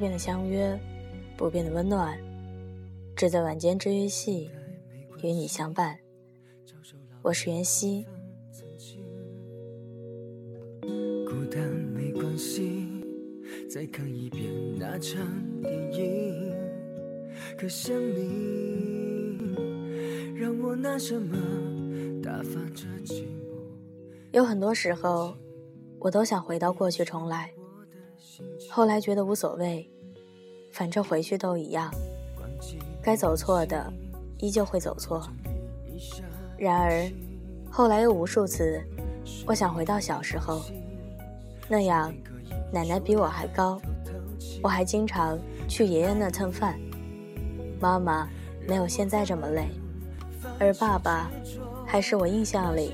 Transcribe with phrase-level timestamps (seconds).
[0.00, 0.80] 变的相约，
[1.36, 2.18] 不变的温暖，
[3.14, 4.50] 只在晚间治愈系
[5.22, 5.94] 与你相伴。
[7.20, 8.06] 我是袁熙。
[11.26, 11.62] 孤单
[11.94, 12.88] 没关系，
[13.70, 14.42] 再看一遍
[14.78, 15.22] 那场
[15.60, 16.50] 电影。
[17.58, 19.36] 可想你，
[20.34, 21.36] 让我拿什么
[22.22, 23.28] 打发这寂寞？
[24.32, 25.36] 有很多时候，
[25.98, 27.52] 我都想回到过去重来。
[28.70, 29.88] 后来觉得无所谓，
[30.72, 31.90] 反正回去都一样。
[33.02, 33.92] 该走错的，
[34.38, 35.26] 依旧会走错。
[36.58, 37.10] 然而，
[37.70, 38.82] 后来又无数次，
[39.46, 40.62] 我想回到小时候，
[41.68, 42.12] 那样，
[42.72, 43.80] 奶奶比我还高，
[44.62, 46.78] 我还经常去爷爷那蹭饭，
[47.80, 48.28] 妈妈
[48.66, 49.68] 没有现在这么累，
[50.58, 51.30] 而爸爸，
[51.86, 52.92] 还是我印象里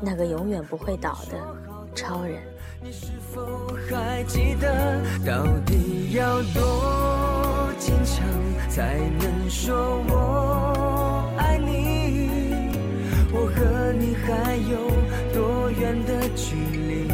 [0.00, 2.40] 那个永远不会倒的超人。
[2.84, 8.26] 你是否还记得，到底要多坚强
[8.68, 12.28] 才能说我爱你？
[13.32, 14.90] 我和你还有
[15.32, 16.56] 多远的距
[16.88, 17.08] 离？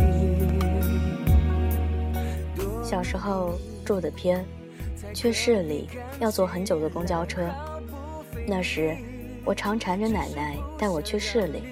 [2.83, 4.43] 小时候住的偏，
[5.13, 5.87] 去市里
[6.19, 7.47] 要坐很久的公交车。
[8.47, 8.97] 那时
[9.45, 11.63] 我常缠着奶奶带我去市里，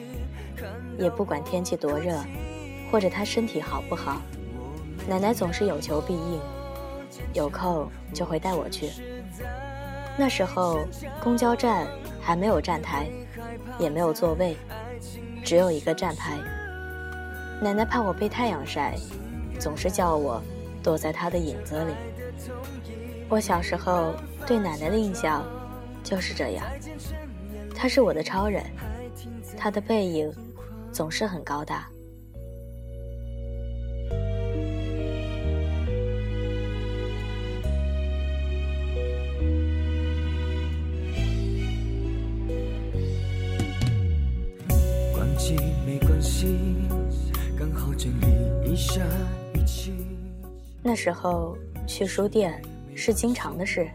[0.98, 2.14] 也不管天气多热。
[2.96, 4.22] 或者他身体好不好，
[5.06, 6.40] 奶奶总是有求必应，
[7.34, 8.88] 有空就会带我去。
[10.16, 10.80] 那时候
[11.22, 11.86] 公交站
[12.22, 13.06] 还没有站台，
[13.78, 14.56] 也没有座位，
[15.44, 16.38] 只有一个站牌。
[17.60, 18.94] 奶奶怕我被太阳晒，
[19.60, 20.40] 总是叫我
[20.82, 21.92] 躲在她的影子里。
[23.28, 24.14] 我小时候
[24.46, 25.44] 对奶奶的印象
[26.02, 26.64] 就是这样，
[27.74, 28.64] 她是我的超人，
[29.54, 30.32] 她的背影
[30.90, 31.86] 总是很高大。
[50.96, 52.60] 时候去书店
[52.94, 53.86] 是经常的事，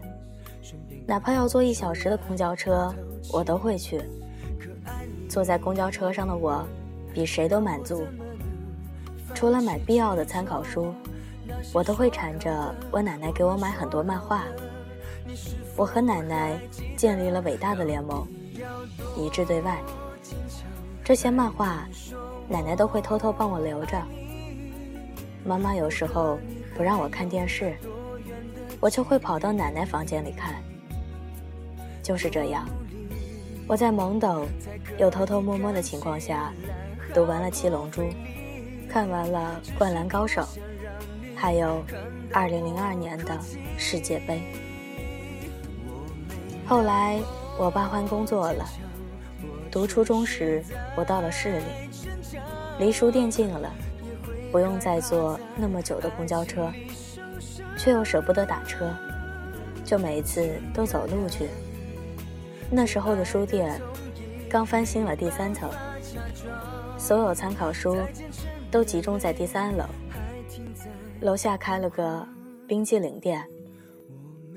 [1.06, 2.94] 哪怕要坐一小时的公交车，
[3.32, 4.00] 我都会去。
[5.28, 6.64] 坐在公交车上的我，
[7.12, 8.06] 比谁都满足。
[9.34, 10.94] 除了买必要的参考书，
[11.72, 14.44] 我都会缠着我奶奶给我买很多漫画。
[15.74, 16.58] 我和奶奶
[16.96, 18.26] 建立了伟大的联盟，
[19.16, 19.80] 一致对外。
[21.02, 21.88] 这些漫画，
[22.48, 24.00] 奶奶都会偷偷帮我留着。
[25.44, 26.38] 妈妈有时候
[26.74, 27.74] 不让我看电视，
[28.80, 30.54] 我就会跑到奶奶房间里看。
[32.02, 32.68] 就是这样，
[33.68, 34.46] 我在懵懂
[34.98, 36.52] 又偷偷摸摸的情况下，
[37.14, 38.02] 读完了《七龙珠》，
[38.88, 40.42] 看完了《灌篮高手》，
[41.36, 41.84] 还有
[42.32, 43.38] 2002年的
[43.78, 44.42] 世界杯。
[46.66, 47.20] 后来
[47.58, 48.66] 我爸换工作了。
[49.70, 50.62] 读初中时，
[50.96, 51.64] 我到了市里，
[52.78, 53.72] 离书店近了，
[54.52, 56.70] 不用再坐那么久的公交车，
[57.76, 58.94] 却又舍不得打车，
[59.82, 61.48] 就每一次都走路去。
[62.70, 63.80] 那时候的书店
[64.48, 65.70] 刚翻新了第三层，
[66.98, 67.96] 所有参考书
[68.70, 69.84] 都集中在第三楼，
[71.22, 72.24] 楼下开了个
[72.68, 73.44] 冰激凌店，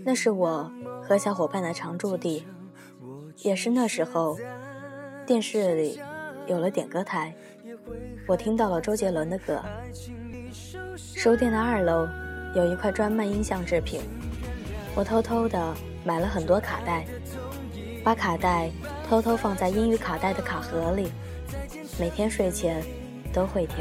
[0.03, 2.45] 那是我和小伙伴的常驻地，
[3.38, 4.38] 也是那时候。
[5.27, 6.00] 电视里
[6.45, 7.33] 有了点歌台，
[8.28, 9.62] 我听到了周杰伦的歌。
[10.96, 12.07] 书店的二楼
[12.56, 14.01] 有一块专卖音像制品，
[14.96, 17.06] 我偷偷的买了很多卡带，
[18.03, 18.72] 把卡带
[19.07, 21.12] 偷偷放在英语卡带的卡盒里，
[22.00, 22.84] 每天睡前
[23.34, 23.78] 都会听。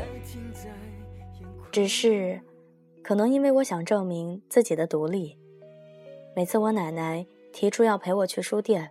[1.70, 2.40] 只是，
[3.02, 5.38] 可能因为我想证明自己的独立，
[6.34, 8.90] 每次我奶奶提出要陪我去书店，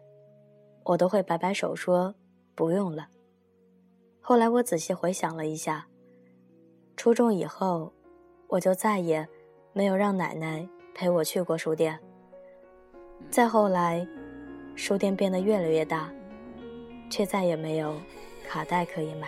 [0.84, 2.16] 我都会摆摆手说。
[2.55, 3.08] 不用了。
[4.25, 5.85] 后来我仔细回想了一下，
[6.96, 7.91] 初中以后，
[8.47, 9.28] 我就再也
[9.73, 10.66] 没有让奶奶
[10.96, 11.99] 陪我去过书店。
[13.29, 14.08] 再后来，
[14.78, 16.09] 书店变得越来越大，
[17.09, 17.93] 却再也没有
[18.47, 19.28] 卡带可以买。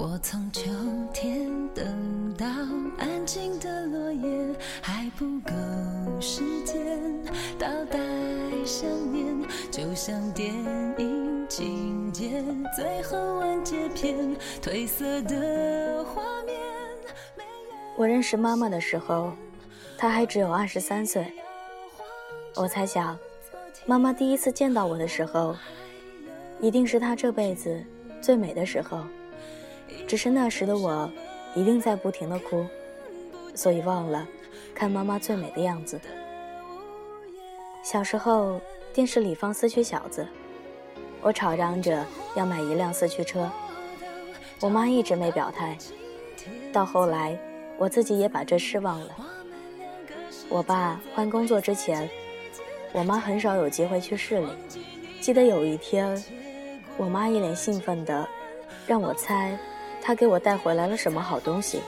[0.00, 0.62] 我从秋
[1.12, 2.46] 天等到
[2.98, 5.50] 安静的落叶，还不够
[6.20, 7.20] 时间
[7.58, 7.98] 倒带
[8.64, 10.54] 想念，就像电
[10.98, 12.44] 影情节
[12.76, 16.56] 最后完结篇，褪色的画面。
[17.96, 19.32] 我认识妈妈的时候，
[19.96, 21.26] 她还只有二十三岁。
[22.54, 23.18] 我猜想，
[23.84, 25.56] 妈妈第一次见到我的时候，
[26.60, 27.84] 一定是她这辈子
[28.22, 29.00] 最美的时候。
[30.06, 31.10] 只是那时的我
[31.54, 32.66] 一定在不停的哭，
[33.54, 34.26] 所以忘了
[34.74, 36.00] 看妈妈最美的样子。
[37.82, 38.60] 小时候
[38.92, 40.26] 电视里放四驱小子，
[41.20, 42.04] 我吵嚷着
[42.34, 43.50] 要买一辆四驱车，
[44.60, 45.76] 我妈一直没表态。
[46.72, 47.38] 到后来，
[47.76, 49.16] 我自己也把这事忘了。
[50.48, 52.08] 我爸换工作之前，
[52.92, 54.48] 我妈很少有机会去市里。
[55.20, 56.22] 记得有一天，
[56.96, 58.26] 我妈一脸兴奋的
[58.86, 59.58] 让我猜，
[60.08, 61.82] 他给我带回来了什么好东西。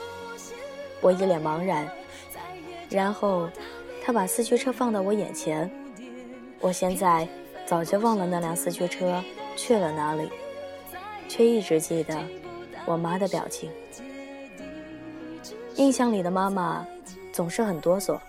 [1.01, 1.89] 我一脸茫然。
[2.87, 3.49] 然后，
[4.05, 5.67] 他把四驱车放到我眼前。
[6.59, 7.27] 我现在
[7.65, 9.23] 早就忘了那辆四驱车
[9.55, 10.29] 去了哪里，
[11.27, 12.15] 却一直记得
[12.85, 13.71] 我妈的表情。
[15.77, 16.85] 印象里的妈妈
[17.33, 18.19] 总是很哆嗦，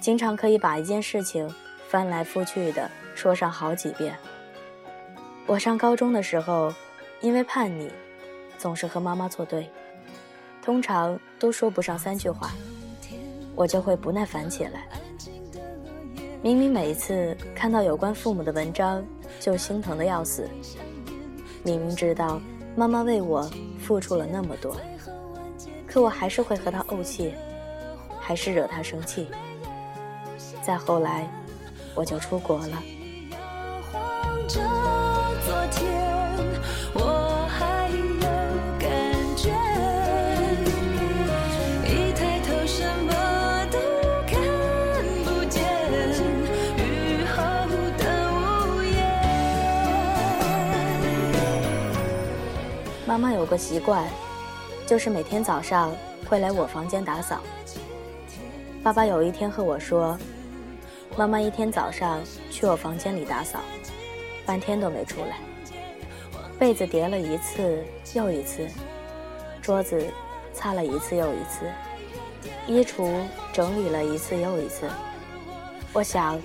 [0.00, 1.48] 经常可以把一件事情
[1.88, 4.18] 翻来覆去的说上好几遍。
[5.46, 6.74] 我上高中的时候，
[7.20, 7.88] 因为叛逆，
[8.58, 9.70] 总是和妈妈作对，
[10.60, 12.50] 通常都说不上三句话，
[13.54, 14.86] 我就会不耐烦起来。
[16.42, 19.04] 明明每一次看到有关父母的文章，
[19.40, 20.48] 就心疼的要死。
[21.62, 22.40] 明明知道
[22.76, 24.76] 妈妈为我付出了那么多。
[25.86, 27.32] 可我还是会和她怄气，
[28.20, 29.28] 还是惹她生气。
[30.62, 31.28] 再后来，
[31.94, 32.82] 我就出国了。
[53.18, 54.06] 妈妈有个习惯。
[54.86, 55.92] 就是每天早上
[56.28, 57.40] 会来我房间打扫。
[58.80, 60.16] 爸爸有一天和我说，
[61.16, 63.58] 妈妈一天早上去我房间里打扫，
[64.46, 65.40] 半天都没出来。
[66.60, 67.84] 被子叠了一次
[68.14, 68.68] 又一次，
[69.60, 70.06] 桌子
[70.54, 71.66] 擦了一次又一次，
[72.68, 73.20] 衣橱
[73.52, 74.88] 整理了一次又一次。
[75.92, 76.40] 我想，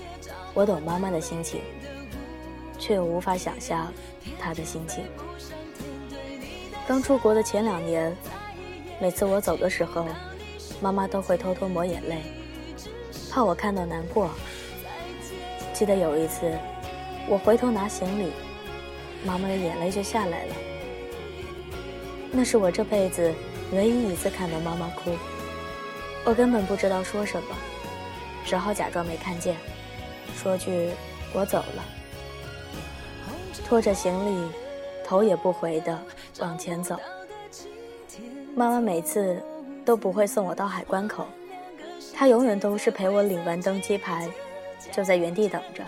[0.55, 1.61] 我懂妈妈的心情，
[2.79, 3.93] 却无法想象
[4.39, 5.05] 她的心情。
[6.87, 8.15] 刚出国的前两年。
[9.01, 10.05] 每次我走的时候，
[10.81, 12.21] 妈妈都会偷偷抹眼泪，
[13.29, 14.29] 怕我看到难过。
[15.73, 16.57] 记得有一次，
[17.27, 18.31] 我回头拿行李，
[19.25, 20.55] 妈妈的眼泪就下来了。
[22.31, 23.33] 那是我这辈子
[23.73, 25.11] 唯一一次看到妈妈哭，
[26.23, 27.55] 我根本不知道说什么，
[28.45, 29.57] 只好假装没看见，
[30.41, 30.91] 说句
[31.33, 31.83] “我走了”，
[33.67, 34.51] 拖着行李，
[35.05, 35.99] 头也不回的
[36.39, 36.97] 往前走。
[38.55, 39.41] 妈妈每次
[39.83, 41.25] 都不会送我到海关口，
[42.13, 44.29] 她永远都是陪我领完登机牌，
[44.91, 45.83] 就在原地等着，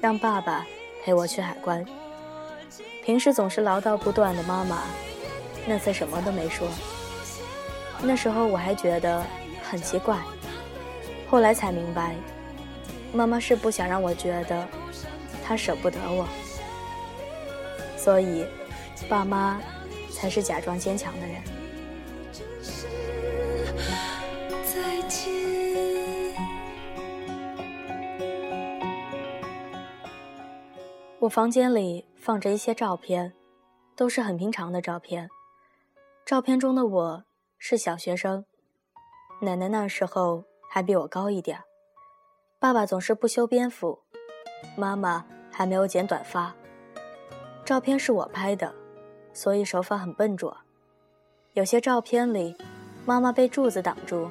[0.00, 0.66] 让爸爸
[1.04, 1.84] 陪我去海关。
[3.04, 4.82] 平时总是唠叨不断的妈妈，
[5.64, 6.66] 那次什么都没说。
[8.02, 9.24] 那时候我还觉得
[9.62, 10.18] 很奇怪，
[11.30, 12.16] 后来才明白，
[13.12, 14.66] 妈妈是不想让我觉得
[15.44, 16.26] 她舍不得我，
[18.06, 18.46] 所以
[19.08, 19.60] 爸妈
[20.12, 21.42] 才是假装坚强的人。
[31.18, 33.32] 我房间里放着一些照片，
[33.96, 35.28] 都是很平常的照片。
[36.24, 37.24] 照片中的我
[37.58, 38.44] 是小学生，
[39.40, 41.58] 奶奶那时候还比我高一点。
[42.60, 43.98] 爸爸总是不修边幅，
[44.76, 46.54] 妈妈还没有剪短发。
[47.66, 48.72] 照片是我拍的，
[49.32, 50.56] 所以手法很笨拙。
[51.54, 52.56] 有些照片里，
[53.04, 54.28] 妈妈被柱子挡住，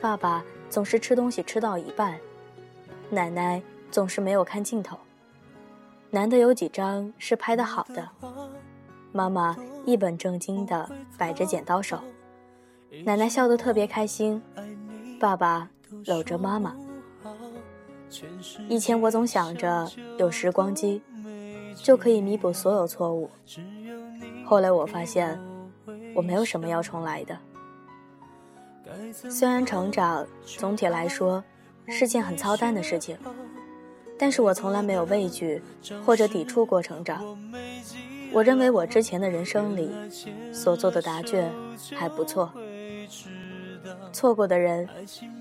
[0.00, 2.18] 爸爸总是吃东西吃到一半，
[3.10, 3.62] 奶奶
[3.92, 4.98] 总是没有看镜头。
[6.10, 8.08] 难得有几张是拍的好的，
[9.12, 12.00] 妈妈一本正经的摆着剪刀手，
[13.04, 14.42] 奶奶笑得特别开心，
[15.20, 15.70] 爸爸
[16.06, 16.74] 搂着妈妈。
[18.68, 19.88] 以前我总想着
[20.18, 21.00] 有时光机
[21.82, 23.30] 就可以弥补所有错误，
[24.44, 25.38] 后来我发现
[26.14, 27.38] 我没有什么要重来的。
[29.30, 31.42] 虽然成长总体来说
[31.86, 33.16] 是件很操蛋的事情。
[34.20, 35.62] 但是我从来没有畏惧
[36.04, 37.38] 或者抵触过成长。
[38.32, 39.88] 我认为我之前的人生里
[40.52, 41.48] 所做的答卷
[41.94, 42.52] 还不错。
[44.12, 44.88] 错过的人，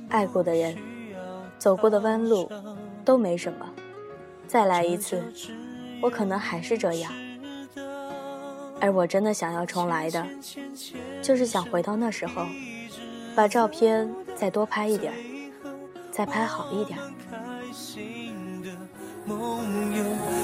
[0.10, 0.78] 爱过的人，
[1.58, 2.48] 走过的弯路，
[3.04, 3.68] 都没什么。
[4.46, 5.24] 再来一次，
[6.02, 7.12] 我可能还是这样。
[8.80, 10.26] 而我真的想要重来的，
[11.22, 12.46] 就是想回到那时候，
[13.36, 15.14] 把照片再多拍一点，
[16.12, 17.00] 再拍好一点。
[19.26, 19.60] 梦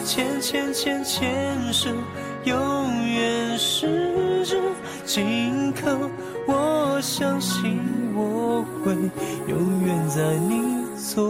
[0.06, 1.90] 牵牵牵牵手，
[2.44, 4.44] 永远是。
[4.44, 4.60] 至
[5.06, 5.98] 今刻，
[6.48, 7.80] 我相信
[8.14, 8.94] 我会
[9.48, 11.24] 永远在你左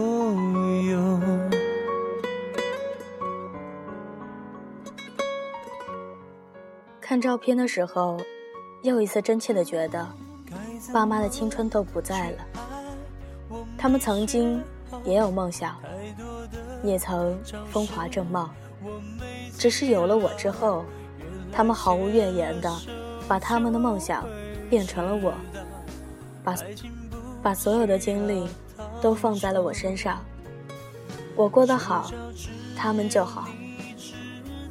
[7.06, 8.18] 看照片的时候，
[8.80, 10.08] 又一次真切的觉得，
[10.90, 12.38] 爸妈的青春都不在了。
[13.76, 14.58] 他们曾经
[15.04, 15.76] 也有梦想，
[16.82, 17.38] 也曾
[17.70, 18.48] 风华正茂，
[19.58, 20.82] 只是有了我之后，
[21.52, 22.74] 他们毫无怨言的
[23.28, 24.26] 把他们的梦想
[24.70, 25.34] 变成了我，
[26.42, 26.54] 把
[27.42, 28.48] 把所有的精力
[29.02, 30.24] 都放在了我身上。
[31.36, 32.10] 我过得好，
[32.74, 33.46] 他们就好。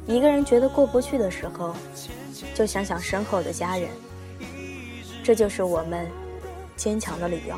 [0.06, 1.74] 一个人觉得过不去的时候，
[2.54, 3.90] 就想想身后的家人，
[5.24, 6.08] 这就是我们
[6.76, 7.56] 坚强的理由。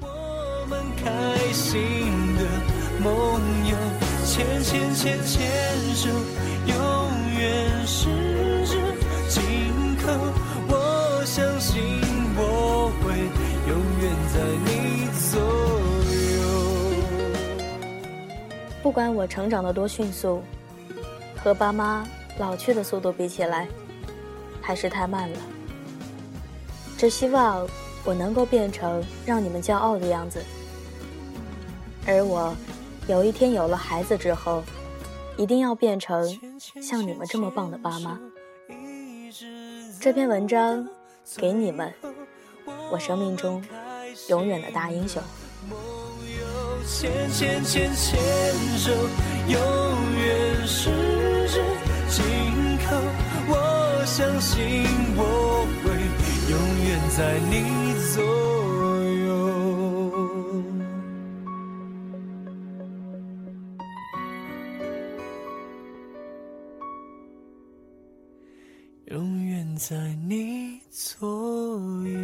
[0.00, 1.82] 我们开心
[2.36, 2.44] 的
[3.02, 3.76] 梦游，
[4.24, 5.50] 牵牵牵牵
[5.94, 6.08] 手，
[6.66, 6.76] 永
[7.36, 8.08] 远十
[8.64, 8.78] 指
[9.28, 9.42] 紧
[9.96, 10.06] 扣。
[10.68, 12.00] 我相信
[12.36, 13.04] 我会
[13.68, 14.02] 永远
[14.32, 14.68] 在你
[15.28, 15.40] 左
[16.38, 16.42] 右。
[18.80, 20.42] 不管我成长的多迅速，
[21.42, 22.06] 和爸妈
[22.38, 23.68] 老去的速度比起来，
[24.64, 25.38] 还是太慢了。
[26.96, 27.68] 只希望。
[28.06, 30.44] 我能够变成让你们骄傲的样子，
[32.06, 32.54] 而我
[33.06, 34.62] 有一天有了孩子之后，
[35.38, 36.38] 一定要变成
[36.82, 38.20] 像你们这么棒的爸妈。
[39.98, 40.86] 这篇文章
[41.38, 41.90] 给你们，
[42.92, 43.64] 我生命中
[44.28, 45.22] 永远的大英雄。
[46.86, 48.20] 牵牵牵牵
[48.76, 48.92] 手，
[49.48, 49.58] 永
[50.18, 50.90] 远十
[54.16, 54.84] 相信
[55.16, 55.90] 我会
[56.48, 56.54] 永
[56.86, 57.18] 远在
[57.50, 57.52] 你。
[58.14, 59.26] 左右。
[69.06, 71.28] 永远在你左
[72.06, 72.14] 右。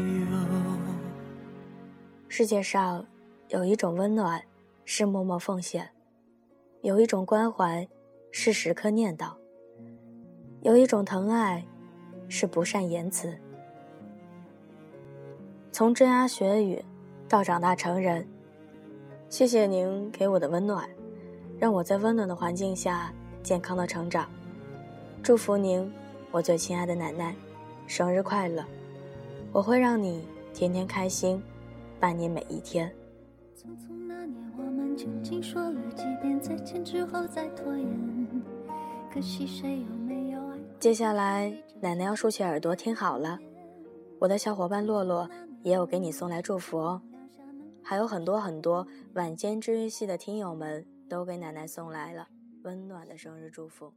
[2.29, 3.05] 世界上
[3.49, 4.41] 有一种温暖
[4.85, 5.91] 是默默奉献，
[6.83, 7.89] 有一种关怀
[8.31, 9.35] 是时刻念叨，
[10.63, 11.67] 有一种疼爱
[12.31, 13.37] 是不善言辞。
[15.73, 16.83] 从真牙学语
[17.29, 18.27] 到长大成人，
[19.29, 20.89] 谢谢您给我的温暖，
[21.59, 24.29] 让我在温暖的环境下健康的成长。
[25.23, 25.93] 祝福您，
[26.31, 27.35] 我最亲爱的奶奶，
[27.87, 28.65] 生日快乐！
[29.53, 31.43] 我会让你天天开心，
[31.99, 32.91] 伴你每一天。
[33.57, 38.43] 匆匆那年，我们究竟说了几遍再见之后再拖延？
[39.13, 40.00] 可惜谁又
[40.81, 43.39] 接下来，奶奶要竖起耳朵听好了，
[44.19, 45.29] 我的小伙伴洛洛。
[45.63, 47.03] 也有给你送来祝福哦，
[47.85, 52.29] 还有很多很多晚间治愈系的听友们都给奶奶送来了
[52.65, 53.93] 温暖的生日祝福。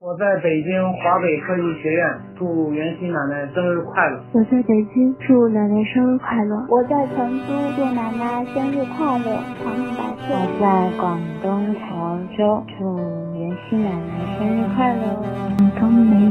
[0.00, 2.04] 我在北京华北科技学院
[2.36, 4.20] 祝袁熙奶奶生日快乐。
[4.34, 6.66] 我在北京祝奶奶生日快乐。
[6.68, 10.34] 我在成都祝奶奶生日快乐，长命百岁。
[10.34, 12.98] 我在广东潮州祝
[13.38, 15.22] 袁熙奶奶生日快乐。
[15.56, 16.23] 广东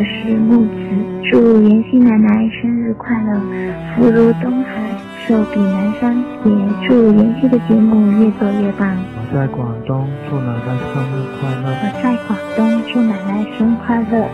[0.00, 3.38] 我是木子，祝妍希奶奶生日快乐，
[3.94, 4.80] 福如东海，
[5.28, 6.16] 寿比南山。
[6.42, 8.88] 也祝妍希的节目越做越棒。
[9.12, 11.68] 我在广东祝奶奶生日快乐。
[11.68, 14.26] 我在广东祝奶奶生日快乐。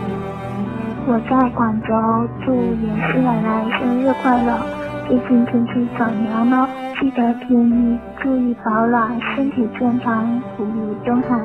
[1.05, 1.89] 我在广州
[2.45, 4.57] 祝妍希奶奶生日快乐。
[5.09, 6.69] 最近天气转凉了，
[7.01, 11.37] 记得注意注意保暖，身体健康，福如东海。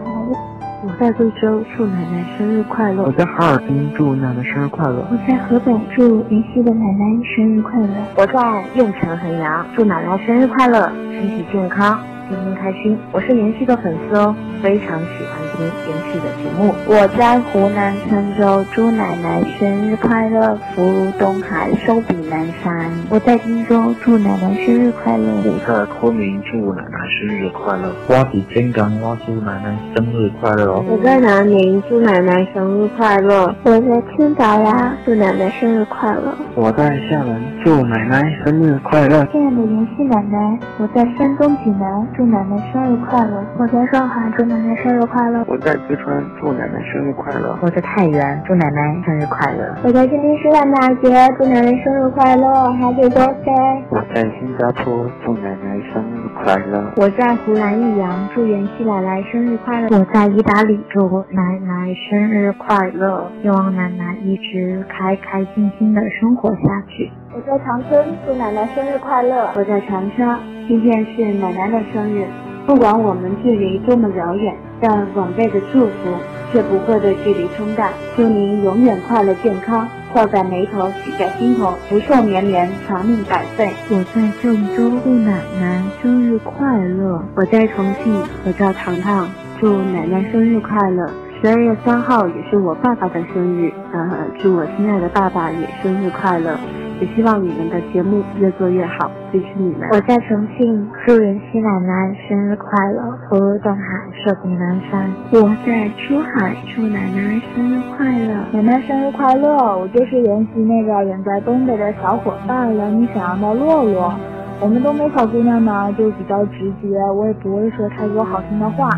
[0.85, 3.05] 我在贵州祝奶奶生日快乐。
[3.05, 5.07] 我在哈尔滨祝奶奶生日快乐。
[5.13, 7.87] 我在河北祝林夕的奶奶生日快乐。
[8.17, 12.01] 我在运城衡阳祝奶奶生日快乐，身体健康，
[12.33, 12.99] 天天开心。
[13.13, 16.75] 我是妍希的粉丝哦，非常喜欢听妍希的节目。
[16.87, 22.91] 我在湖南郴州祝奶奶生日快乐，福如东海，寿比南山。
[23.11, 25.29] 我在荆州祝奶奶生日快乐。
[25.45, 27.93] 我在昆明祝奶奶生日快乐。
[28.09, 28.25] 我在
[28.55, 30.81] 香港我祝奶奶生日快乐。
[30.89, 33.55] 我在南宁，祝奶奶生日快乐。
[33.65, 36.35] 我在青岛呀，祝奶奶生日快乐。
[36.55, 39.27] 我在厦门，祝奶奶生日快乐。
[39.27, 43.45] 亲爱的妍希奶奶，我在山东济南，祝奶奶生日快乐。
[43.59, 45.45] 我在上海，祝奶奶生日快乐。
[45.47, 47.59] 我在四川，祝奶奶生日快乐。
[47.63, 49.75] 我在太原，祝奶奶生日快乐。
[49.83, 52.47] 我在天津师范大学，祝奶奶生日快乐
[52.81, 53.83] ，Happy birthday。
[53.91, 56.93] 我在新加坡，祝奶奶生日快乐。
[56.97, 59.89] 我在湖南益阳，祝袁希奶奶生日快乐。
[59.99, 60.81] 我在意大利。
[60.91, 63.31] 祝奶奶生日快乐！
[63.41, 67.11] 希望奶奶一直开开心心的生活下去。
[67.35, 69.51] 我在长春，祝奶奶生日快乐！
[69.57, 72.27] 我在长沙，今天是奶奶的生日。
[72.67, 76.11] 不管我们距离多么遥远，但晚辈的祝福
[76.53, 77.91] 却不会被距离冲淡。
[78.15, 83.67] 祝您永远快乐健康，笑在眉头，喜在心头，福寿绵绵，长命百岁。
[83.89, 87.25] 我在郑州，祝奶奶生日快乐。
[87.35, 89.27] 我在重庆，我叫糖糖，
[89.59, 91.11] 祝奶奶生日快乐。
[91.41, 96.59] 十二月三号也是我爸爸的生日，呃，祝我亲爱的爸爸也生日快乐。
[97.03, 99.89] 也希望你们的节目越做越好，支持你们。
[99.91, 103.83] 我在重庆，祝妍希奶奶生日快乐，福如东海，
[104.25, 105.11] 寿比南山。
[105.33, 109.77] 我在珠海，祝奶奶生日快乐，奶奶生日快乐。
[109.81, 114.15] 我就是妍希那个远在东北的小伙伴了，你想要的洛洛。
[114.61, 118.89] 我们东北小姑娘呢，就比较直接，我也不会说太多好听的话，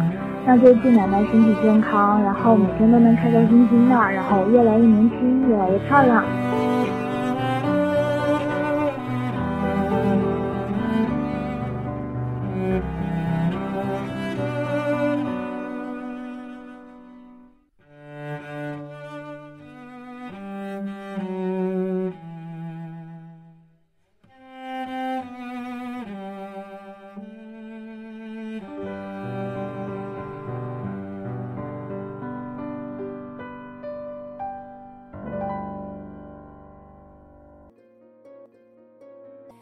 [0.44, 6.22] 那就祝奶奶身体健康，然后每天都能开开心心的，然后越来越年轻，越来越漂亮。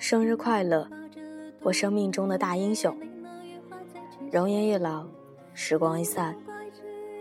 [0.03, 0.89] 生日快乐，
[1.61, 2.93] 我生命中的大英雄。
[4.33, 5.07] 容颜一老，
[5.55, 6.37] 时光一散，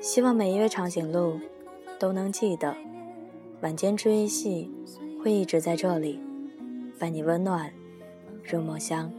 [0.01, 1.39] 希望每一位长颈鹿
[1.99, 2.75] 都能记得，
[3.61, 4.71] 晚间治愈系
[5.23, 6.19] 会一直在这里，
[6.97, 7.71] 伴你温暖
[8.43, 9.13] 入梦乡。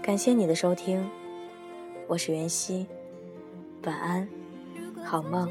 [0.00, 1.10] 感谢你的收听，
[2.06, 2.86] 我是袁熙，
[3.82, 4.28] 晚安，
[5.02, 5.50] 好梦，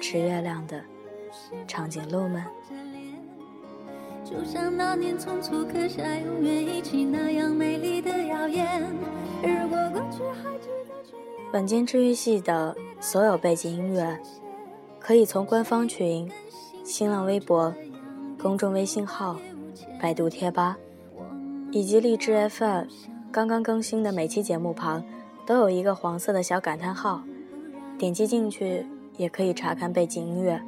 [0.00, 0.82] 吃月亮的
[1.68, 2.44] 长颈鹿们。
[4.32, 8.80] 就像那年匆促刻下永远一起那样美丽的谣言。
[9.42, 11.52] 如果过去还值得眷恋。
[11.52, 14.18] 晚间治愈系的所有背景音乐，
[14.98, 16.30] 可以从官方群、
[16.82, 17.74] 新浪微博、
[18.40, 19.38] 公众微信号、
[20.00, 20.78] 百度贴吧
[21.70, 22.86] 以及荔枝 FM
[23.30, 25.04] 刚刚更新的每期节目旁
[25.44, 27.22] 都有一个黄色的小感叹号，
[27.98, 28.86] 点击进去
[29.18, 30.58] 也可以查看背景音乐。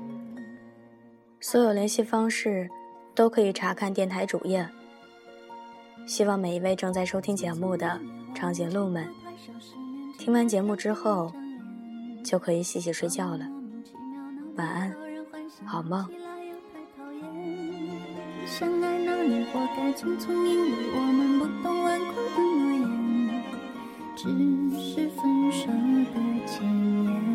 [1.40, 2.68] 所有联系方式。
[3.14, 4.68] 都可以查看电台主页。
[6.07, 8.00] 希望每一位正在收听节目的
[8.35, 9.09] 长颈鹿们，
[10.18, 11.33] 听完节目之后，
[12.22, 13.46] 就可以洗洗睡觉了。
[14.57, 14.94] 晚安，
[15.64, 16.07] 好梦。
[18.46, 23.42] 相爱那年，活该匆匆，因为我们不懂顽固的诺言，
[24.14, 24.29] 只
[24.79, 26.62] 是分手的前
[27.05, 27.33] 言。